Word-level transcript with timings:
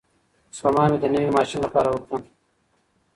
سپما 0.57 0.83
مې 0.89 0.97
د 1.01 1.05
نوي 1.13 1.29
ماشین 1.37 1.59
لپاره 1.65 1.89
وکړه. 1.91 2.19